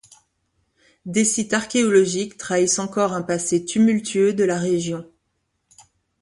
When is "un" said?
3.13-3.21